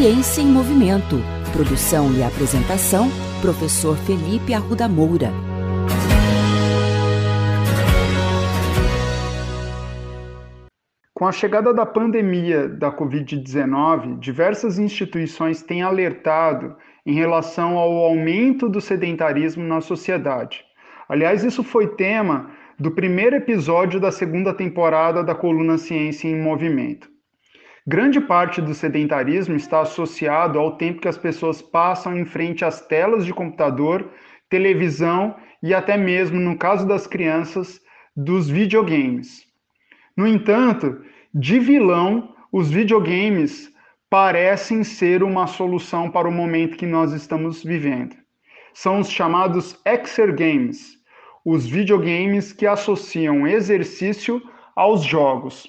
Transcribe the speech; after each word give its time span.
Ciência 0.00 0.42
em 0.42 0.46
Movimento. 0.46 1.16
Produção 1.52 2.12
e 2.12 2.22
apresentação, 2.22 3.08
professor 3.42 3.96
Felipe 3.96 4.54
Arruda 4.54 4.88
Moura. 4.88 5.32
Com 11.12 11.26
a 11.26 11.32
chegada 11.32 11.74
da 11.74 11.84
pandemia 11.84 12.68
da 12.68 12.92
Covid-19, 12.92 14.20
diversas 14.20 14.78
instituições 14.78 15.64
têm 15.64 15.82
alertado 15.82 16.76
em 17.04 17.14
relação 17.14 17.76
ao 17.76 17.90
aumento 17.96 18.68
do 18.68 18.80
sedentarismo 18.80 19.64
na 19.64 19.80
sociedade. 19.80 20.64
Aliás, 21.08 21.42
isso 21.42 21.64
foi 21.64 21.88
tema 21.96 22.52
do 22.78 22.92
primeiro 22.92 23.34
episódio 23.34 23.98
da 23.98 24.12
segunda 24.12 24.54
temporada 24.54 25.24
da 25.24 25.34
coluna 25.34 25.76
Ciência 25.76 26.28
em 26.28 26.40
Movimento. 26.40 27.17
Grande 27.90 28.20
parte 28.20 28.60
do 28.60 28.74
sedentarismo 28.74 29.56
está 29.56 29.80
associado 29.80 30.58
ao 30.58 30.76
tempo 30.76 31.00
que 31.00 31.08
as 31.08 31.16
pessoas 31.16 31.62
passam 31.62 32.14
em 32.18 32.26
frente 32.26 32.62
às 32.62 32.86
telas 32.86 33.24
de 33.24 33.32
computador, 33.32 34.10
televisão 34.46 35.34
e 35.62 35.72
até 35.72 35.96
mesmo, 35.96 36.38
no 36.38 36.58
caso 36.58 36.86
das 36.86 37.06
crianças, 37.06 37.80
dos 38.14 38.46
videogames. 38.46 39.42
No 40.14 40.26
entanto, 40.26 41.02
de 41.32 41.58
vilão, 41.58 42.34
os 42.52 42.70
videogames 42.70 43.72
parecem 44.10 44.84
ser 44.84 45.22
uma 45.22 45.46
solução 45.46 46.10
para 46.10 46.28
o 46.28 46.32
momento 46.32 46.76
que 46.76 46.84
nós 46.84 47.14
estamos 47.14 47.64
vivendo. 47.64 48.14
São 48.74 48.98
os 48.98 49.10
chamados 49.10 49.80
exergames, 49.86 50.98
os 51.42 51.66
videogames 51.66 52.52
que 52.52 52.66
associam 52.66 53.46
exercício 53.46 54.42
aos 54.76 55.02
jogos. 55.02 55.66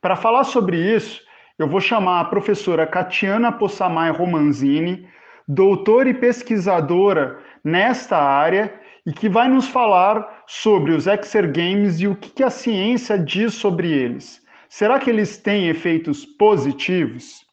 Para 0.00 0.14
falar 0.14 0.44
sobre 0.44 0.76
isso, 0.94 1.25
eu 1.58 1.66
vou 1.66 1.80
chamar 1.80 2.20
a 2.20 2.24
professora 2.24 2.86
Catiana 2.86 3.50
Possamay 3.50 4.10
Romanzini, 4.10 5.08
doutora 5.48 6.10
e 6.10 6.14
pesquisadora 6.14 7.38
nesta 7.64 8.18
área 8.18 8.74
e 9.06 9.12
que 9.12 9.28
vai 9.28 9.48
nos 9.48 9.66
falar 9.66 10.44
sobre 10.46 10.92
os 10.92 11.06
exergames 11.06 11.98
e 12.00 12.08
o 12.08 12.14
que 12.14 12.42
a 12.42 12.50
ciência 12.50 13.18
diz 13.18 13.54
sobre 13.54 13.90
eles. 13.90 14.44
Será 14.68 14.98
que 14.98 15.08
eles 15.08 15.38
têm 15.38 15.68
efeitos 15.68 16.26
positivos? 16.26 17.46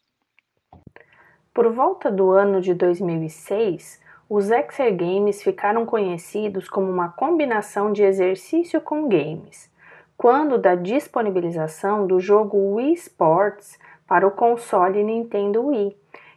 Por 1.53 1.71
volta 1.71 2.11
do 2.11 2.31
ano 2.31 2.59
de 2.59 2.73
2006, 2.73 4.01
os 4.27 4.49
exergames 4.49 5.41
ficaram 5.41 5.85
conhecidos 5.85 6.67
como 6.67 6.91
uma 6.91 7.09
combinação 7.09 7.93
de 7.93 8.03
exercício 8.03 8.81
com 8.81 9.07
games, 9.07 9.71
quando 10.17 10.57
da 10.57 10.75
disponibilização 10.75 12.07
do 12.07 12.19
jogo 12.19 12.57
Wii 12.75 12.93
Sports 12.93 13.77
para 14.07 14.27
o 14.27 14.31
console 14.31 15.03
Nintendo 15.03 15.67
Wii, 15.67 15.95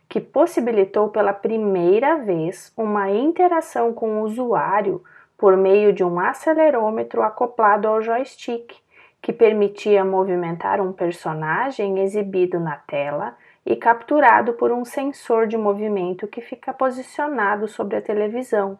que 0.08 0.20
possibilitou 0.20 1.08
pela 1.08 1.32
primeira 1.32 2.16
vez 2.16 2.72
uma 2.76 3.10
interação 3.10 3.92
com 3.92 4.20
o 4.20 4.22
usuário 4.22 5.02
por 5.36 5.56
meio 5.56 5.92
de 5.92 6.04
um 6.04 6.18
acelerômetro 6.18 7.22
acoplado 7.22 7.88
ao 7.88 8.00
joystick, 8.00 8.74
que 9.20 9.32
permitia 9.32 10.04
movimentar 10.04 10.80
um 10.80 10.92
personagem 10.92 11.98
exibido 11.98 12.60
na 12.60 12.76
tela 12.76 13.36
e 13.64 13.74
capturado 13.74 14.52
por 14.52 14.70
um 14.70 14.84
sensor 14.84 15.48
de 15.48 15.56
movimento 15.56 16.28
que 16.28 16.40
fica 16.40 16.72
posicionado 16.72 17.66
sobre 17.66 17.96
a 17.96 18.02
televisão, 18.02 18.78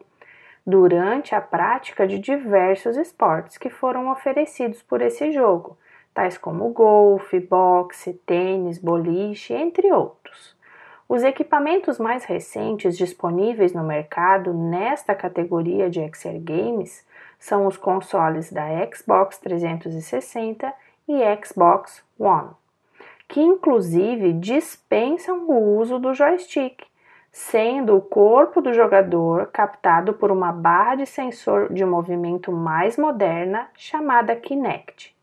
durante 0.65 1.35
a 1.35 1.41
prática 1.41 2.07
de 2.07 2.17
diversos 2.17 2.95
esportes 2.95 3.57
que 3.57 3.69
foram 3.69 4.09
oferecidos 4.09 4.81
por 4.81 5.01
esse 5.01 5.31
jogo, 5.31 5.77
tais 6.17 6.35
como 6.35 6.69
golfe, 6.69 7.39
boxe, 7.39 8.13
tênis, 8.25 8.79
boliche, 8.79 9.53
entre 9.53 9.93
outros. 9.93 10.57
Os 11.07 11.23
equipamentos 11.23 11.99
mais 11.99 12.25
recentes 12.25 12.97
disponíveis 12.97 13.71
no 13.71 13.83
mercado 13.83 14.51
nesta 14.51 15.13
categoria 15.13 15.91
de 15.91 16.01
Games 16.39 17.05
são 17.37 17.67
os 17.67 17.77
consoles 17.77 18.51
da 18.51 18.65
Xbox 18.91 19.37
360 19.37 20.73
e 21.07 21.19
Xbox 21.45 22.03
One, 22.17 22.49
que 23.27 23.39
inclusive 23.39 24.33
dispensam 24.33 25.47
o 25.47 25.77
uso 25.77 25.99
do 25.99 26.15
joystick, 26.15 26.83
sendo 27.31 27.95
o 27.95 28.01
corpo 28.01 28.59
do 28.59 28.73
jogador 28.73 29.51
captado 29.53 30.13
por 30.15 30.31
uma 30.31 30.51
barra 30.51 30.95
de 30.95 31.05
sensor 31.05 31.71
de 31.71 31.85
movimento 31.85 32.51
mais 32.51 32.97
moderna 32.97 33.69
chamada 33.75 34.35
Kinect. 34.35 35.15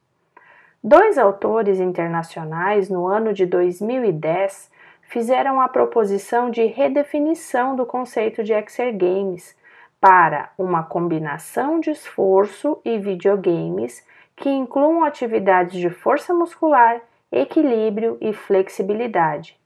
Dois 0.87 1.17
autores 1.17 1.81
internacionais, 1.81 2.91
no 2.91 3.07
ano 3.07 3.33
de 3.33 3.47
2010, 3.47 4.71
fizeram 5.01 5.59
a 5.59 5.67
proposição 5.67 6.51
de 6.51 6.67
redefinição 6.67 7.75
do 7.75 7.87
conceito 7.87 8.45
de 8.45 8.53
exergames 8.53 9.57
para 9.99 10.51
uma 10.59 10.83
combinação 10.83 11.81
de 11.81 11.89
esforço 11.89 12.83
e 12.85 12.99
videogames 12.99 14.07
que 14.37 14.51
incluam 14.51 15.05
atividades 15.05 15.81
de 15.81 15.89
força 15.89 16.35
muscular, 16.35 17.01
equilíbrio 17.33 18.19
e 18.21 18.35
flexibilidade. 18.35 19.59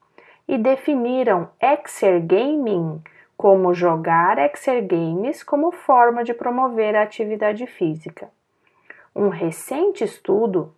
E 0.46 0.56
definiram 0.56 1.48
exergaming 1.60 3.02
como 3.36 3.74
jogar 3.74 4.38
exergames 4.38 5.42
como 5.42 5.72
forma 5.72 6.22
de 6.22 6.32
promover 6.32 6.94
a 6.94 7.02
atividade 7.02 7.66
física. 7.66 8.30
Um 9.16 9.30
recente 9.30 10.04
estudo, 10.04 10.72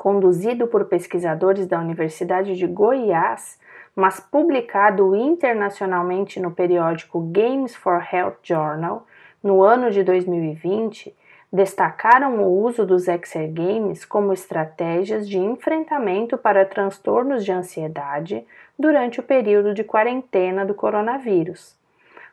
conduzido 0.00 0.66
por 0.66 0.86
pesquisadores 0.86 1.66
da 1.66 1.78
Universidade 1.78 2.56
de 2.56 2.66
Goiás, 2.66 3.60
mas 3.94 4.18
publicado 4.18 5.14
internacionalmente 5.14 6.40
no 6.40 6.52
periódico 6.52 7.20
Games 7.30 7.76
for 7.76 8.02
Health 8.10 8.38
Journal 8.42 9.06
no 9.42 9.62
ano 9.62 9.90
de 9.90 10.02
2020, 10.02 11.14
destacaram 11.52 12.42
o 12.42 12.64
uso 12.64 12.86
dos 12.86 13.08
exergames 13.08 14.06
como 14.06 14.32
estratégias 14.32 15.28
de 15.28 15.36
enfrentamento 15.36 16.38
para 16.38 16.64
transtornos 16.64 17.44
de 17.44 17.52
ansiedade 17.52 18.42
durante 18.78 19.20
o 19.20 19.22
período 19.22 19.74
de 19.74 19.84
quarentena 19.84 20.64
do 20.64 20.72
coronavírus. 20.72 21.76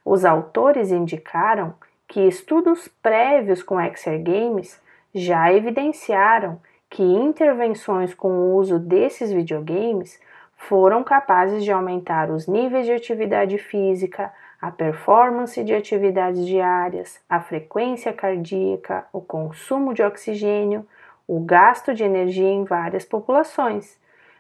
Os 0.06 0.24
autores 0.24 0.90
indicaram 0.90 1.74
que 2.08 2.30
estudos 2.30 2.88
prévios 3.04 3.62
com 3.62 3.82
exergames 3.82 4.82
já 5.14 5.52
evidenciaram 5.52 6.62
que 6.90 7.04
intervenções 7.04 8.14
com 8.14 8.30
o 8.30 8.56
uso 8.56 8.80
desses 8.80 9.32
videogames 9.32 10.20
foram 10.56 11.04
capazes 11.04 11.64
de 11.64 11.72
aumentar 11.72 12.32
os 12.32 12.48
níveis 12.48 12.86
de 12.86 12.92
atividade 12.92 13.58
física, 13.58 14.34
a 14.60 14.72
performance 14.72 15.64
de 15.64 15.74
atividades 15.74 16.46
diárias, 16.46 17.20
a 17.30 17.40
frequência 17.40 18.12
cardíaca, 18.12 19.06
o 19.14 19.22
consumo 19.22 19.94
de 19.94 20.02
oxigênio, 20.02 20.86
o 21.28 21.40
gasto 21.40 21.94
de 21.94 22.04
energia 22.04 22.50
em 22.50 22.64
várias 22.64 23.06
populações, 23.06 24.00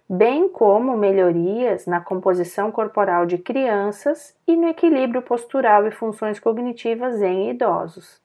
bem 0.09 0.49
como 0.49 0.97
melhorias 0.97 1.85
na 1.85 1.99
composição 1.99 2.71
corporal 2.71 3.25
de 3.25 3.37
crianças 3.37 4.35
e 4.47 4.55
no 4.55 4.67
equilíbrio 4.67 5.21
postural 5.21 5.85
e 5.85 5.91
funções 5.91 6.39
cognitivas 6.39 7.21
em 7.21 7.51
idosos. 7.51 8.21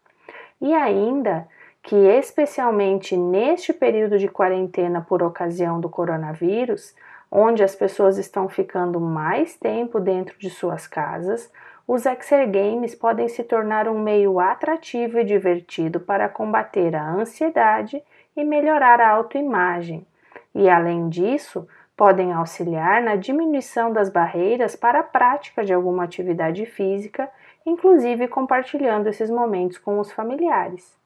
E 0.60 0.72
ainda 0.72 1.46
que, 1.82 1.96
especialmente 1.96 3.16
neste 3.16 3.72
período 3.72 4.18
de 4.18 4.28
quarentena 4.28 5.00
por 5.00 5.22
ocasião 5.22 5.80
do 5.80 5.88
coronavírus, 5.88 6.94
onde 7.30 7.64
as 7.64 7.74
pessoas 7.74 8.18
estão 8.18 8.48
ficando 8.48 9.00
mais 9.00 9.56
tempo 9.56 9.98
dentro 9.98 10.38
de 10.38 10.48
suas 10.48 10.86
casas, 10.86 11.50
os 11.88 12.06
exergames 12.06 12.94
podem 12.94 13.28
se 13.28 13.42
tornar 13.42 13.88
um 13.88 13.98
meio 13.98 14.38
atrativo 14.38 15.18
e 15.18 15.24
divertido 15.24 15.98
para 15.98 16.28
combater 16.28 16.94
a 16.94 17.10
ansiedade 17.10 18.02
e 18.36 18.44
melhorar 18.44 19.00
a 19.00 19.10
autoimagem. 19.10 20.06
E 20.54 20.68
além 20.68 21.08
disso, 21.08 21.66
podem 21.96 22.32
auxiliar 22.32 23.02
na 23.02 23.16
diminuição 23.16 23.92
das 23.92 24.08
barreiras 24.08 24.76
para 24.76 25.00
a 25.00 25.04
prática 25.04 25.64
de 25.64 25.72
alguma 25.72 26.04
atividade 26.04 26.64
física, 26.66 27.28
inclusive 27.66 28.28
compartilhando 28.28 29.08
esses 29.08 29.30
momentos 29.30 29.78
com 29.78 29.98
os 29.98 30.12
familiares. 30.12 31.01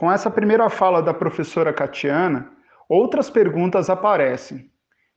Com 0.00 0.10
essa 0.10 0.30
primeira 0.30 0.70
fala 0.70 1.02
da 1.02 1.12
professora 1.12 1.74
Catiana, 1.74 2.50
outras 2.88 3.28
perguntas 3.28 3.90
aparecem. 3.90 4.70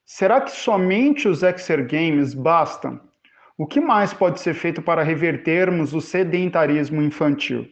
Será 0.05 0.41
que 0.41 0.51
somente 0.51 1.25
os 1.25 1.41
exergames 1.41 2.33
bastam? 2.33 2.99
O 3.57 3.65
que 3.65 3.79
mais 3.79 4.13
pode 4.13 4.41
ser 4.41 4.53
feito 4.53 4.81
para 4.81 5.01
revertermos 5.01 5.93
o 5.93 6.01
sedentarismo 6.01 7.01
infantil? 7.01 7.65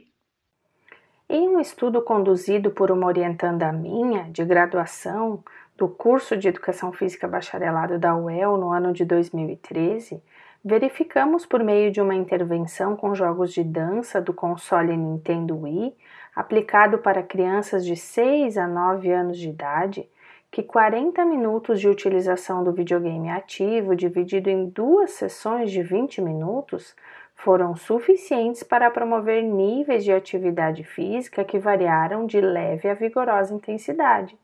Em 1.28 1.50
um 1.50 1.60
estudo 1.60 2.02
conduzido 2.02 2.72
por 2.72 2.90
uma 2.90 3.08
orientanda 3.08 3.74
minha 3.74 4.32
de 4.32 4.46
graduação 4.46 5.44
do 5.78 5.90
curso 5.90 6.38
de 6.38 6.48
Educação 6.48 6.94
Física 6.94 7.28
Bacharelado 7.28 8.00
da 8.00 8.16
UEL 8.16 8.56
no 8.56 8.72
ano 8.72 8.94
de 8.94 9.04
2013, 9.04 10.24
verificamos 10.64 11.46
por 11.46 11.62
meio 11.62 11.92
de 11.92 12.00
uma 12.00 12.16
intervenção 12.16 12.96
com 12.96 13.14
jogos 13.14 13.52
de 13.52 13.66
dança 13.66 14.22
do 14.22 14.34
console 14.34 14.96
Nintendo 14.96 15.58
Wii, 15.58 15.94
aplicado 16.36 17.00
para 17.00 17.24
crianças 17.24 17.86
de 17.86 17.96
6 17.96 18.58
a 18.58 18.68
9 18.68 19.12
anos 19.12 19.38
de 19.38 19.50
idade, 19.50 20.10
que 20.50 20.62
40 20.62 21.24
minutos 21.26 21.80
de 21.80 21.88
utilização 21.88 22.64
do 22.64 22.74
videogame 22.74 23.30
ativo, 23.30 23.96
dividido 23.96 24.50
em 24.50 24.66
duas 24.68 25.12
sessões 25.12 25.72
de 25.72 25.82
20 25.82 26.22
minutos, 26.22 26.96
foram 27.36 27.76
suficientes 27.76 28.62
para 28.62 28.92
promover 28.92 29.42
níveis 29.42 30.04
de 30.04 30.12
atividade 30.12 30.84
física 30.84 31.44
que 31.44 31.58
variaram 31.58 32.26
de 32.26 32.40
leve 32.40 32.88
a 32.88 32.94
vigorosa 32.94 33.54
intensidade. 33.54 34.38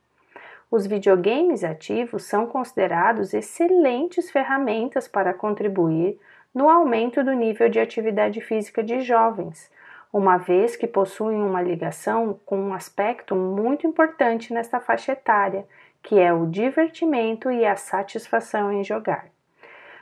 Os 0.70 0.88
videogames 0.88 1.64
ativos 1.64 2.24
são 2.24 2.48
considerados 2.48 3.34
excelentes 3.34 4.32
ferramentas 4.32 5.08
para 5.08 5.34
contribuir 5.34 6.20
no 6.54 6.70
aumento 6.70 7.24
do 7.24 7.34
nível 7.34 7.70
de 7.70 7.80
atividade 7.80 8.42
física 8.42 8.84
de 8.84 9.02
jovens, 9.02 9.70
uma 10.12 10.38
vez 10.38 10.76
que 10.76 10.88
possuem 10.88 11.42
uma 11.42 11.62
ligação 11.62 12.40
com 12.46 12.60
um 12.60 12.74
aspecto 12.74 13.36
muito 13.36 13.86
importante 13.86 14.54
nesta 14.54 14.80
faixa 14.80 15.12
etária, 15.12 15.66
que 16.02 16.20
é 16.20 16.34
o 16.34 16.46
divertimento 16.46 17.52
e 17.52 17.66
a 17.66 17.76
satisfação 17.76 18.72
em 18.72 18.84
jogar. 18.84 19.28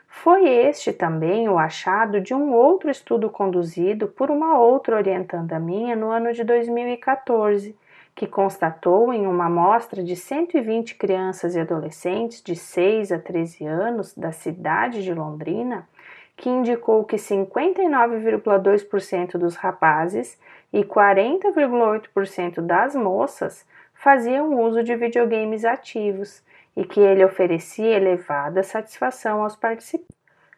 Foi 0.08 0.48
este 0.48 0.94
também 0.94 1.50
o 1.50 1.60
achado 1.60 2.22
de 2.22 2.34
um 2.34 2.54
outro 2.54 2.90
estudo 2.90 3.30
conduzido 3.30 4.08
por 4.08 4.32
uma 4.32 4.58
outra 4.58 4.96
orientanda 4.96 5.60
minha 5.60 5.96
no 5.96 6.10
ano 6.10 6.32
de 6.32 6.44
2014, 6.44 7.76
que 8.16 8.26
constatou 8.26 9.12
em 9.12 9.28
uma 9.28 9.48
amostra 9.48 10.02
de 10.02 10.16
120 10.16 10.96
crianças 10.96 11.54
e 11.54 11.60
adolescentes 11.60 12.42
de 12.42 12.56
6 12.56 13.12
a 13.12 13.20
13 13.20 13.66
anos 13.66 14.14
da 14.16 14.32
cidade 14.32 15.04
de 15.04 15.14
Londrina, 15.14 15.88
que 16.36 16.50
indicou 16.50 17.04
que 17.04 17.16
59,2% 17.16 19.38
dos 19.38 19.56
rapazes 19.56 20.40
e 20.72 20.84
40,8% 20.84 22.62
das 22.62 22.96
moças 22.96 23.66
faziam 23.94 24.62
uso 24.62 24.84
de 24.84 24.96
videogames 24.96 25.66
ativos 25.66 26.44
e 26.76 26.84
que 26.84 27.00
ele 27.00 27.24
oferecia 27.24 27.96
elevada 27.96 28.62
satisfação 28.62 29.42
aos 29.42 29.56
participantes. 29.56 30.14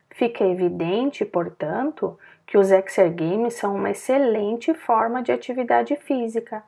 Fica 0.10 0.44
evidente, 0.44 1.24
portanto, 1.24 2.20
que 2.48 2.58
os 2.58 2.72
exergames 2.72 3.54
são 3.54 3.76
uma 3.76 3.92
excelente 3.92 4.74
forma 4.74 5.22
de 5.22 5.32
atividade 5.32 5.96
física, 5.96 6.64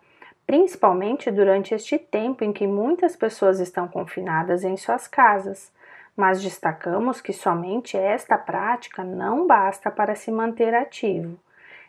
principalmente 0.45 1.31
durante 1.31 1.73
este 1.73 1.97
tempo 1.97 2.43
em 2.43 2.53
que 2.53 2.67
muitas 2.67 3.15
pessoas 3.15 3.59
estão 3.59 3.87
confinadas 3.87 4.63
em 4.63 4.77
suas 4.77 5.07
casas. 5.07 5.71
Mas 6.19 6.41
destacamos 6.41 7.21
que 7.21 7.31
somente 7.31 7.95
esta 7.95 8.37
prática 8.37 9.05
não 9.05 9.47
basta 9.47 9.89
para 9.89 10.15
se 10.15 10.29
manter 10.29 10.75
ativo. 10.75 11.39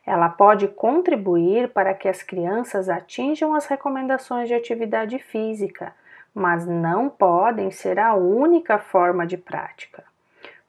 Ela 0.06 0.28
pode 0.28 0.68
contribuir 0.68 1.70
para 1.70 1.94
que 1.94 2.06
as 2.06 2.22
crianças 2.22 2.88
atinjam 2.88 3.56
as 3.56 3.66
recomendações 3.66 4.46
de 4.46 4.54
atividade 4.54 5.18
física, 5.18 5.92
mas 6.32 6.64
não 6.64 7.08
podem 7.08 7.72
ser 7.72 7.98
a 7.98 8.14
única 8.14 8.78
forma 8.78 9.26
de 9.26 9.36
prática. 9.36 10.04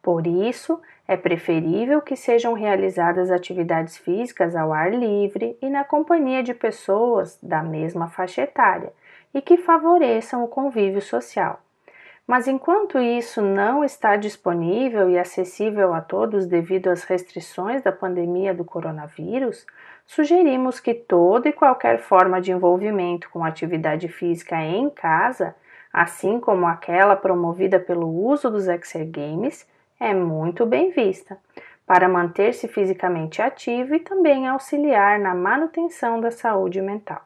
Por 0.01 0.25
isso, 0.25 0.81
é 1.07 1.15
preferível 1.15 2.01
que 2.01 2.15
sejam 2.15 2.53
realizadas 2.53 3.29
atividades 3.29 3.95
físicas 3.95 4.55
ao 4.55 4.73
ar 4.73 4.91
livre 4.91 5.55
e 5.61 5.69
na 5.69 5.83
companhia 5.83 6.41
de 6.41 6.55
pessoas 6.55 7.37
da 7.43 7.61
mesma 7.61 8.09
faixa 8.09 8.41
etária 8.41 8.91
e 9.31 9.39
que 9.39 9.55
favoreçam 9.55 10.43
o 10.43 10.47
convívio 10.47 10.99
social. 10.99 11.59
Mas 12.27 12.47
enquanto 12.47 12.97
isso 12.99 13.41
não 13.41 13.83
está 13.83 14.15
disponível 14.15 15.09
e 15.09 15.17
acessível 15.17 15.93
a 15.93 16.01
todos 16.01 16.45
devido 16.45 16.87
às 16.87 17.03
restrições 17.03 17.81
da 17.81 17.91
pandemia 17.91 18.53
do 18.53 18.63
coronavírus, 18.63 19.65
sugerimos 20.05 20.79
que 20.79 20.93
toda 20.93 21.49
e 21.49 21.53
qualquer 21.53 21.99
forma 21.99 22.39
de 22.39 22.51
envolvimento 22.51 23.29
com 23.29 23.43
atividade 23.43 24.07
física 24.07 24.61
em 24.61 24.89
casa, 24.89 25.55
assim 25.91 26.39
como 26.39 26.65
aquela 26.65 27.15
promovida 27.15 27.79
pelo 27.79 28.07
uso 28.07 28.49
dos 28.49 28.67
exergames, 28.67 29.67
é 29.99 30.13
muito 30.13 30.65
bem 30.65 30.91
vista, 30.91 31.37
para 31.85 32.07
manter-se 32.07 32.67
fisicamente 32.67 33.41
ativo 33.41 33.93
e 33.93 33.99
também 33.99 34.47
auxiliar 34.47 35.19
na 35.19 35.35
manutenção 35.35 36.21
da 36.21 36.31
saúde 36.31 36.81
mental. 36.81 37.21